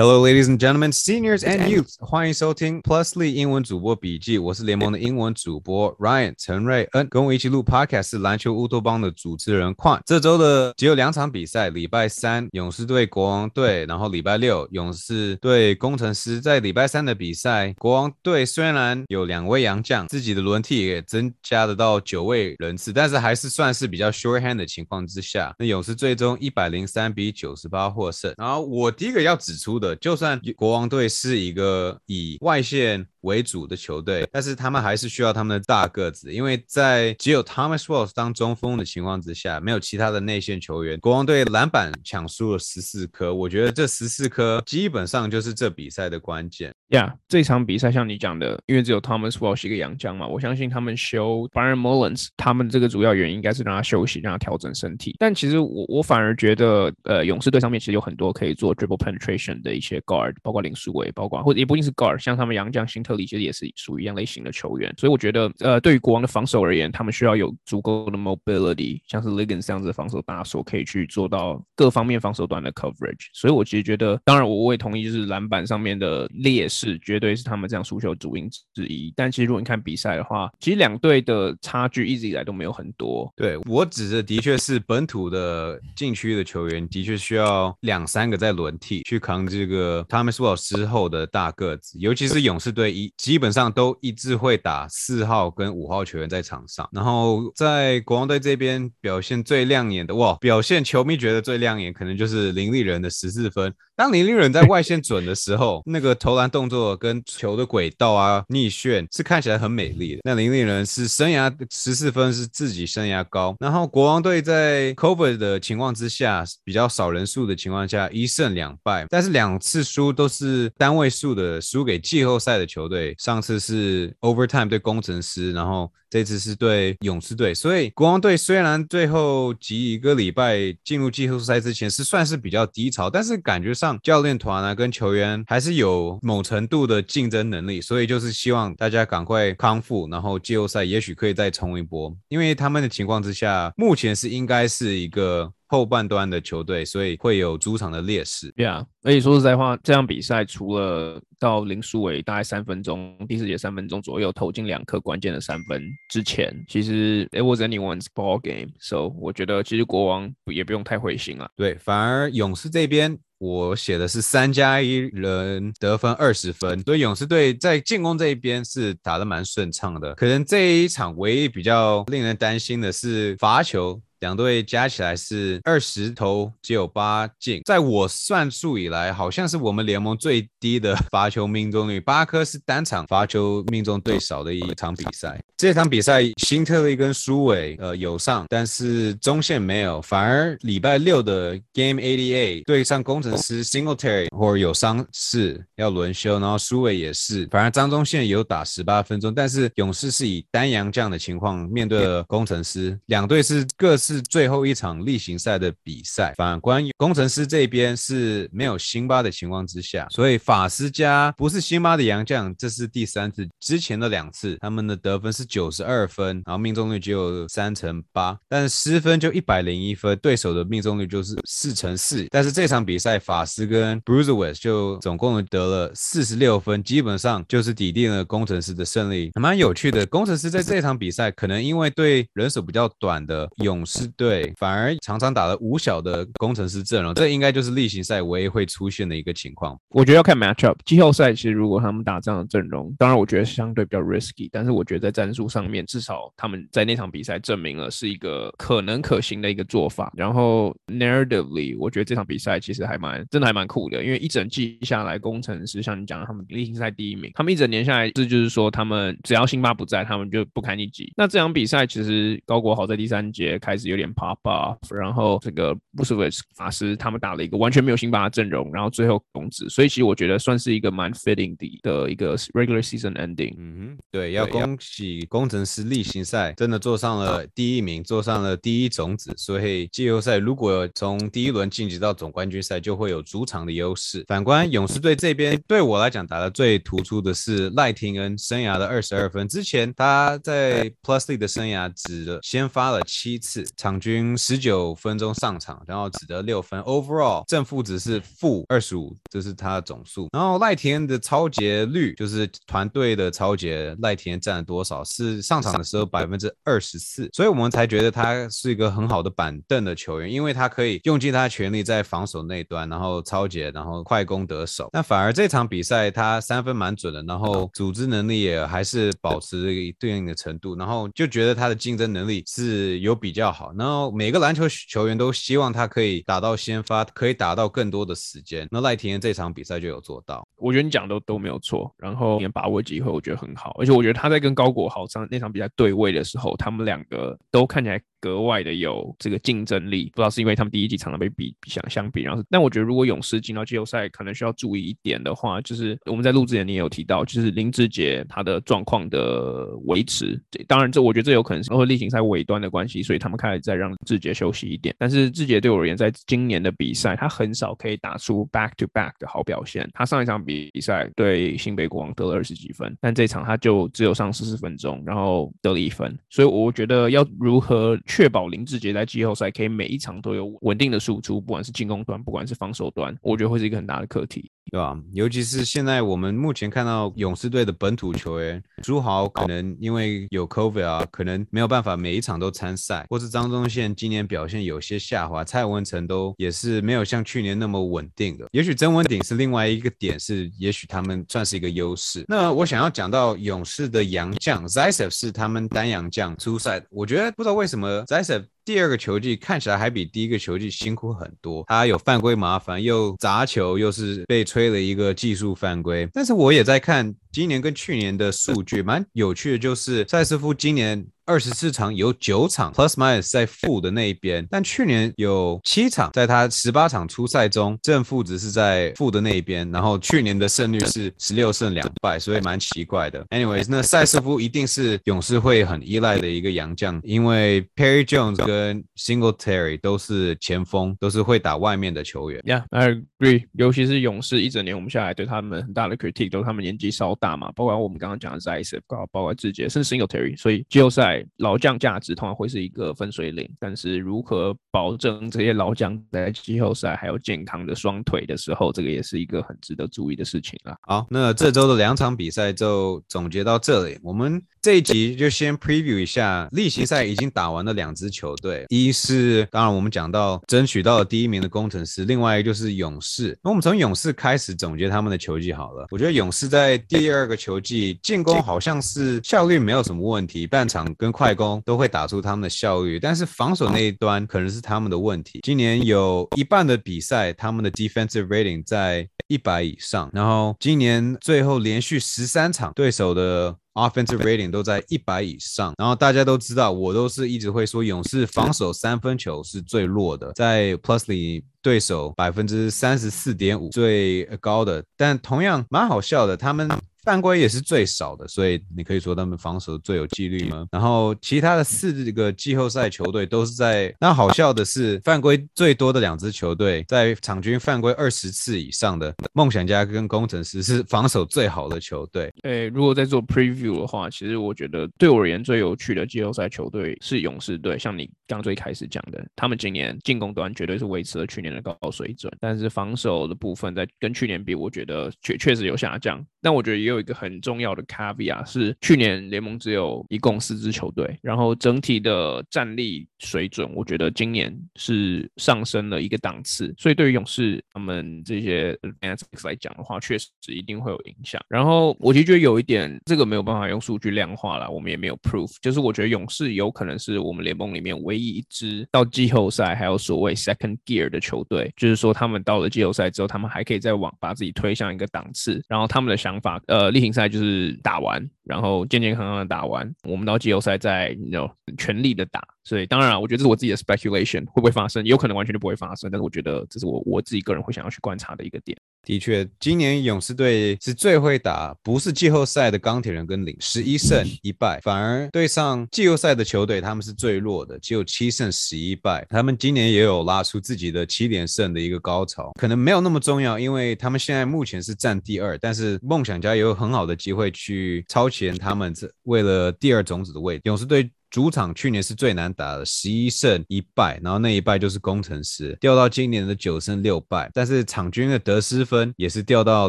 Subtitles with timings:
[0.00, 4.38] Hello, ladies and gentlemen, seniors and youths，欢迎收听 Plusly 英文主播笔记。
[4.38, 10.00] 我是联盟的英文主播 Ryan 陈瑞恩，跟我一起录 Podcast 是篮球乌托邦的主持人 Quan。
[10.06, 16.40] 这周的只有两场比赛，礼拜三勇士队国王队，然后礼拜六勇士队工程师。
[16.40, 28.32] 在礼拜三的比赛，国王队虽然有两位洋将，自己的轮替也增加得到九位人次，但是还是算是比较 shorthand 的情况之下，那勇士最终一百零三比九十八获胜。
[28.38, 29.87] 然后我第一个要指出的。
[29.96, 33.06] 就算国王队是一个以外线。
[33.22, 40.98] 为主的球队，但是他们还是需要他们的大个子，因为在只有 Thomas Wells 当中锋的情况之下，没有其他的内线球员。
[41.00, 46.72] 国王队篮板抢输了十四颗，我觉得这十四颗基本上就是这比赛的关键。
[46.90, 55.16] 呀，这场比赛像你讲的，因为只有 Thomas Wells 一个洋将嘛，我相信他们休 Byron Mullins，他们这个主要原因应该是让他休息，让他调整身体。
[55.18, 63.08] 但其实我我反而觉得，呃，勇士队上面其实有很多可以做 dribble penetration 的一些 guard，包括林书伟，包括或者也不一定是 guard，像他们洋将新特。
[63.26, 73.28] 其实也是属于一样类型的球员，所以我觉得，呃，对于国王的防守而言，他们需要有足够的 mobility，像是 ligan 这样子的防守大手，可以去做到各方面防守端的 coverage。
[73.32, 79.12] 所以我其实觉得，当然我我也同意，就是篮板上面的劣势，绝对是他们这样输球主因之一。
[79.16, 83.32] 但其实如果你看比赛的话，其实两队的差距一直以来都没有很多。
[83.36, 93.12] 对我指的，的确是本土的禁区的球员，的确需要两三个在轮替去扛这个 Thomas 之后的大个子，尤其是勇士队一。
[93.16, 103.72] 基本上都一致会打四号跟五号球员在场上，然后在国王队这边表现最亮眼的哇，表现球迷觉得最亮眼，可能就是林立人的十四分。
[103.96, 110.20] 当林立人在外线准的时候， 那个投篮动作跟球的轨道啊逆旋是看起来很美丽的。
[110.24, 145.52] 那林立人是生涯十四分是自己生涯高，然后国王队在 cover 的情况之下，比较少人数的情况下，一胜两败，但是两次输都是单位数的输给季后赛的球对，上次是 overtime 对工程师，然后这次是对勇士队，所以国王队虽然最后几一个礼拜进入季后赛之前是算是比较低潮，但是感觉上教练团啊跟球员还是有某程度的竞争能力，所以就是希望大家赶快康复，然后季后赛也许可以再冲一波，因为他们的情况之下，目前是应该是一个。
[145.68, 148.50] 后半段的球队，所以会有主场的劣势。
[148.56, 158.70] 对啊，而且说实在话，这场比赛除了到林书伟大概三分钟，第四节三分钟左右投进两颗关键的三分之前，其实 it was anyone's ball game。
[158.80, 161.48] So 我觉得其实国王也不用太灰心了。
[161.54, 170.14] 对，反而勇士这边我写的是三加一人得分二十分，所以勇士队在进攻这一边是打得蛮顺畅的。
[170.14, 174.00] 可能这一场唯一比较令人担心的是罚球。
[174.20, 182.00] 两队加起来是二十投只有八进，在我算数以来，好像是我们联盟最低的 罚球命中率。
[182.00, 185.38] 八颗是单场罚球命中最少的一场比赛。
[185.56, 190.02] 这场比赛，辛特利跟苏伟呃有上，但是中线没有。
[190.02, 197.46] 反而礼拜六的 Game Eighty Eight 对上工程师 Singletary 或者有伤势要轮休，然后苏伟也是。
[197.50, 203.96] 反而张忠宪有打十八分钟，但是勇士是以单阳这样的情况面对了工程师，两队是各。
[204.14, 206.32] 是最后一场例行赛的比赛。
[206.34, 213.46] 反观工程师这边是没有辛巴的情况之下，所以法师加不是辛巴的洋将，这是第三次。
[213.60, 222.26] 之前的两次他们的得分是九十二分，然后命中率只有三成八，但失分就一百零一分，对手的命中率就是四成四。
[222.30, 229.30] 但是这场比赛法师跟 Bruce West 就总共得了四十六分，基本上就是抵定了工程师的胜利。
[229.34, 233.97] 蛮有趣的，工程师在这场比赛可能因为对人手比较短的勇士。
[233.98, 239.78] 是对，反而常常打了五小的工程师阵容，这应该就是例行赛唯一会出现的一个情况。
[239.90, 250.12] 我觉得要看 matchup，季后赛其实如果他们打这样的阵容，当然我觉得相对比较 risky，但是我觉得在战术上面，至少他们在那场比赛证明了是一个可能可行的一个做法。
[250.16, 261.12] 然后 narratively，我觉得这场比赛其实还蛮真的还蛮酷的，因为一整季下来，工程师像你讲的，他们例行赛第一名，他们一整年下来，这就是说他们只要辛巴不在，他们就不堪一击。
[261.16, 263.87] 那这场比赛其实高国豪在第三节开始。
[263.88, 273.54] 有点 pop off，然后这个布什维斯法师他们打了一个完全没有辛巴的阵容，然后最后攻子，所以其实我觉得算是一个蛮 fitting 的的一个 regular season ending。
[273.58, 284.24] 嗯哼，对，要恭喜工程师例行赛真的坐上了第一名，坐上了第一种子，所以季后赛如果从第一轮晋级到总冠军赛，就会有主场的优势。
[284.28, 293.64] 反观勇士队这边，对我来讲打的最突出的是赖廷恩生涯的二十二分，之前他在 Plus League 的生涯只先发了七次。
[293.78, 300.28] 场均十九分钟上场，然后只得六分，overall 正负值是负二十五，这是他的总数。
[300.32, 305.02] 然后赖田的超节率，就是团队的超节，赖田占了多少？
[305.04, 314.88] 是上场的时候百分之二十四，所以我们才觉得他是一个很好的板凳的球员，因为他可以用尽他的全力在防守那端，然后超节，然后快攻得手。
[314.92, 323.67] 但反而这场比赛他三分蛮准的，然后组织能力也还是保持对应的程度，然后就觉得他的竞争能力是有比较好。
[323.76, 328.66] 然后每个篮球球员都希望他可以打到先发，可以打到更多的时间。
[328.70, 330.46] 那赖廷这场比赛就有做到。
[330.56, 333.76] 我觉得你讲的都没有错，然后也把握机会，我觉得很好。
[333.78, 338.00] 而且我觉得他在跟高国豪上那场比赛对位的时候，他们两个都看起来。
[338.20, 354.94] 格外的有这个竞争力，不知道是因为他们第一季常常被比相相比，然后，但我觉得如果勇士进到季后赛，可能需要注意一点的话，就是我们在录之前你也有提到，就是林志杰他的状况的维持，当然这我觉得这有可能是因为例行赛尾端的关系，所以他们开始在让志杰休息一点。
[354.98, 359.88] 但是志杰对我而言，在今年的比赛，他很少可以打出 back to back 的好表现。
[359.92, 366.18] 他上一场比赛对新北国王得了二十几分，但这场他就只有上四十分钟，然后得了一分。
[366.30, 367.96] 所以我觉得要如何。
[368.08, 374.50] 确保林志杰在季后赛可以每一场都有稳定的输出，不管是进攻端，不管是防守端，我觉得会是一个很大的课题。
[374.70, 374.94] 对吧？
[375.14, 388.46] 尤其是现在我们目前看到勇士队的本土球员朱豪，可能因为有 COVID 啊，可能没有办法每一场都参赛，或是张宗宪今年表现有些下滑，蔡文成都也是没有像去年那么稳定的。
[388.52, 392.26] 也许曾文鼎是另外一个点，是也许他们算是一个优势。
[392.28, 398.44] 那我想要讲到勇士的洋将 Zisev 是他们单洋将出赛，我觉得不知道为什么 Zisev。
[398.64, 406.06] 第二个球季看起来还比第一个球季辛苦很多，他有犯规麻烦，又砸球，又是被吹了一个技术犯规。
[406.12, 411.06] 但是我也在看今年跟去年的数据，蛮有趣的，就是塞斯夫今年。
[411.28, 423.22] 二十四场有九场 plus minus 在负的那一边，但去年有七场在他十八场初赛中正负值是在负的那一边，然后去年的胜率是十六胜两败，所以蛮奇怪的。
[423.26, 432.40] Anyways，那塞斯夫一定是勇士会很依赖的一个洋将，因为 Perry Jones 跟 Singletary 都是前锋，都是会打外面的球员。
[432.46, 433.44] Yeah，I agree。
[433.52, 438.80] 尤其是勇士一整年我们下来对他们很大的 critique，都是他们年纪稍大嘛，包括我们刚刚讲的 Zisev，
[439.12, 441.17] 包括志杰，甚至 Singletary，所以季后赛。
[441.36, 450.76] 老将价值通常会是一个分水岭，但是如何保证这些老将在季后赛还有健康的双腿的时候，这个也是一个很值得注意的事情了。
[450.82, 453.98] 好，那这周的两场比赛就总结到这里。
[454.02, 463.34] 我们这一集就先 preview 一下例行赛已经打完的两支球队，一是当然我们讲到争取到了第一名的工程师，另外一个就是勇士。
[463.42, 465.86] 那我们从勇士开始总结他们的球技好了。
[465.90, 471.62] 我觉得勇士在第二个球季进攻好像是效率没有什么问题，半场跟快攻。
[471.64, 475.40] 都会打出他们的效率，但是防守那一端可能是他们的问题。
[475.44, 485.72] 今年有一半的比赛，他们的 defensive rating 在一百以上，然后今年最后连续十三场对手的 offensive rating 都在一百以上。
[485.78, 496.68] 然后大家都知道，我都是一直会说，勇士防守三分球是最弱的，在 plus 里对手百分之三十四点五最高的，但同样蛮好笑的，他们。
[497.08, 500.66] 犯规也是最少的，所以你可以说他们防守最有纪律吗？
[500.70, 512.30] 然后其他的四个季后赛球队都是在那好笑的是，犯规最多的两支球队在场均犯规二十次以上的梦想家跟工程师是防守最好的球队。
[512.42, 517.78] 诶，如果在做 preview 的话，其实我觉得对我而言最有趣的季后赛球队是勇士队。
[517.78, 526.22] 像你刚最开始讲的，他们今年进攻端绝对是维持了去年的高水准，但是防守的部分在跟去年比，我觉得确确实有下降。
[526.42, 526.97] 但我觉得也有。
[526.98, 541.40] 有一个很重要的 caveat 是，去年联盟只有一共四支球队，然后整体的战力水准，我觉得今年是上升了一个档次，所以对于勇士他们这些 a n a l y s 来讲的话，确实一定会有影响。
[541.48, 556.77] 然后我其实觉得有一点，这个没有办法用数据量化了，我们也没有 proof，就是我觉得勇士有可能是我们联盟里面唯一一支到季后赛还有所谓 second gear 的球队，就是说他们到了季后赛之后，他们还可以再往把自己推向一个档次，然后他们的想法，呃。
[556.90, 562.42] 例行赛就是打完，然后健健康康的打完，我们到季后赛再有全力的打。
[562.68, 565.02] 所以当然，我觉得这是我自己的 speculation，会不会发生？
[565.06, 568.76] 有可能完全就不会发生，但是我觉得这是我我自己个人会想要去观察的一个点。
[569.04, 579.26] 的确，今年勇士队是最会打，不是季后赛的钢铁人跟领十一胜一败，反而对上季后赛的球队，他们是最弱的，只有七胜十一败。
[579.30, 590.62] 他们今年也有拉出自己的七连胜的一个高潮，可能没有那么重要，因为他们现在目前是占第二，但是梦想家也有很好的机会去超前他们，这为了第二种子的位置。
[590.64, 597.50] 勇士队主场去年是最难打的，十一胜一败，然后那一败就是工程师，掉到今年的九胜六败。
[597.52, 599.88] 但是场均的得失分也是掉到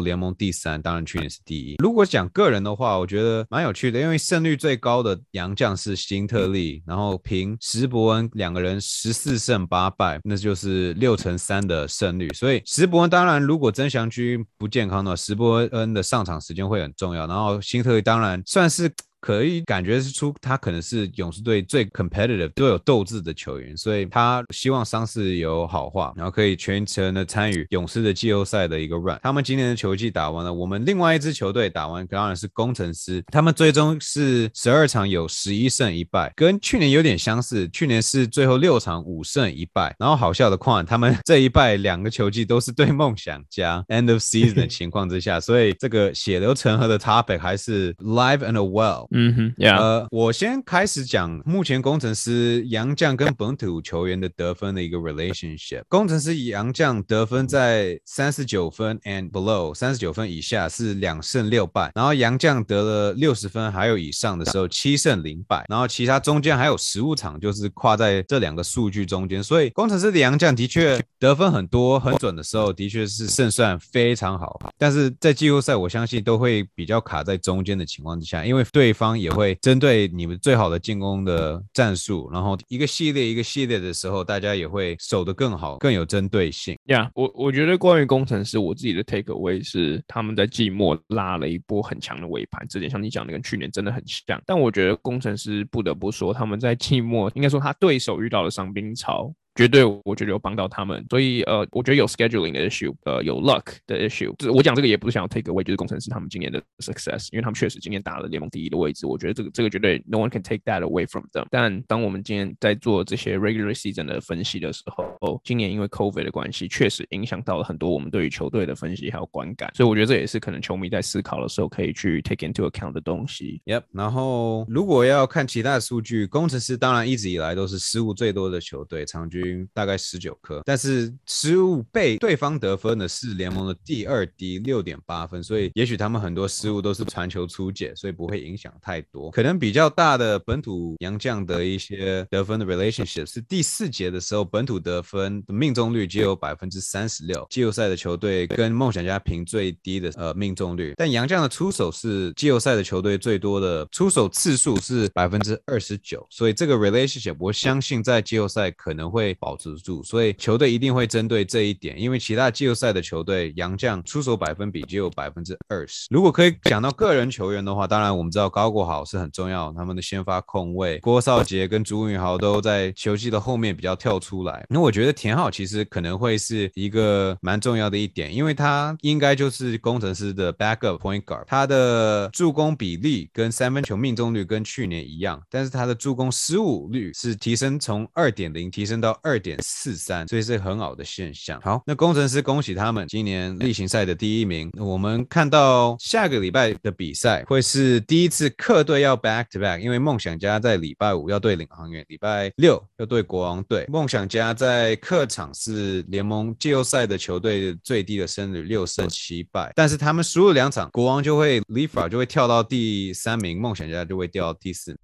[0.00, 1.76] 联盟第三，当然去年是第一。
[1.78, 12.28] 如果讲个人的话，我觉得蛮有趣的，因为胜率最高的洋将是辛特利，然后平石伯恩两个人十四胜八败，那就是六成三的胜率。
[12.34, 17.26] 所以石伯恩当然如果曾祥居不健康的话，石伯恩的上场时间会很重要。
[17.26, 18.92] 然后辛特利当然算是。
[19.20, 29.18] 可以感觉是出他可能是勇士队最 competitive 最有斗志的球员，所以他希望伤势有好化，然后可以全程的参与勇士的季后赛的一个 run。
[29.22, 37.68] 他们今年的球季打完了，我们另外一支球队打完当然是工程师，他们最终是十二场有十一胜一败，跟去年有点相似。
[37.68, 49.09] 去年是最后六场五胜一败，然后好笑的况，他们这一败两个球季都是对梦想家 end of season 的情况之下，所以这个血流成河的 topic 还是 live and well。
[49.10, 55.82] 嗯哼，呃，我先开始讲目前工程师杨绛跟本土球员的得分的一个 relationship。
[55.88, 79.54] 工程师杨绛得分在三十九分 and below，三十九分以下是两胜六败，然后杨绛得了六十分还有以上的时候七胜零败，然后其他中间还有十五场就是跨在这两个数据中间，所以工程师的杨绛的确得分很多很准的时候，的确是胜算非常好，但是在季后赛我相信都会比较卡在中间的情况之下，因为对方也会。
[79.62, 86.76] 针对你们最好的进攻的战术，然后一个系列一个系列的时候，大家也会守得更好，更有针对性。
[86.84, 94.40] 呀，我我觉得关于工程师，我自己的 take away 是他们在季末拉了一波很强的尾盘，这点像你讲的跟去年真的很像。
[94.44, 99.32] 但我觉得工程师不得不说，他们在季末应该说他对手遇到了伤兵潮。
[99.60, 104.34] 绝对，我觉得有帮到他们，所以呃，我觉得有 scheduling 的 issue，呃，有 luck 的 issue。
[104.38, 109.06] 就是我讲这个也不是想要 take away，就是工程师他们今年的 success，因为他们确实今年打了联盟第一的位置。
[109.06, 111.44] 我觉得这个这个绝对 no one can take that away from them。
[111.50, 119.70] 但当我们今天在做这些 regular season 的分析的时候，今年因为 COVID 的关系，确实影响到了很多我们对于球队的分析还有观感。
[119.74, 123.60] 所以我觉得这也是可能球迷在思考的时候可以去 take into account 的东西。
[123.66, 123.82] Yep。
[123.92, 130.30] 然后如果要看其他的数据，工程师当然一直以来都是失误最多的球队，场均大概十九。
[130.40, 139.30] 颗，但是失误被对方得分的是联盟的第二低，六点八分，所以也许他们很多失误都是传球出界，所以不会影响太多。
[139.30, 160.30] 可能比较大的本土洋将的一些得分的 relationship 是第四节的时候，本土得分的命中率只有百分之三十六，季后赛的球队跟梦想家平最低的呃命中率，但洋将的出手是季后赛的球队最多的出手次数是百分之二十九，所以这个 relationship 我相信在季后赛可能会保持住，所以。
[160.40, 166.06] 球队一定会针对这一点，因为其他季后赛的球队杨将出手百分比只有百分之二十。
[166.10, 174.64] 如果可以讲到个人球员的话，当然我们知道高国豪是很重要，他们的先发控卫郭少杰跟朱云豪都在球季的后面比较跳出来。
[174.68, 190.26] 那我觉得田浩其实可能会是一个蛮重要的一点，因为他应该就是工程师的 backup point guard，他的助攻比例跟三分球命中率跟去年一样，但是他的助攻失误率是提升从二点零提升到二点四三。
[190.28, 191.60] 所以是很好的现象。
[191.60, 194.70] 好，那工程师恭喜他们今年例行赛的第一名。
[194.78, 203.86] 我们看到下个礼拜的比赛会是第一次客队要 back to back，因为梦想家在礼拜五要对领航员，礼拜六要对国王队。
[203.88, 214.96] 梦想家在客场是联盟季后赛的球队最低的胜率六胜七败，但是他们输了两场，国王就会 l e f a 就会跳到第三名，梦想家就会掉到第四。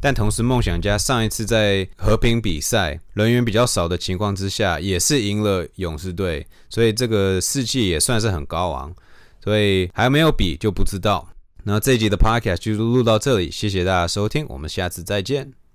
[0.00, 8.94] 但同时，梦想家上一次在和平比赛人员比较少的情况之下，也是赢了勇士队，所以这个士气也算是很高昂。
[9.42, 11.28] 所以还没有比就不知道。
[11.64, 15.59] 那这一集的 podcast 就录到这里，谢谢大家收听，我们下次再见。